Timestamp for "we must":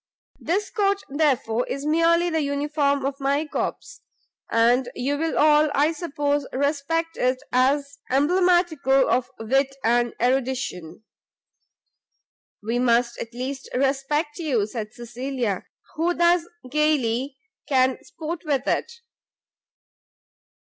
12.63-13.19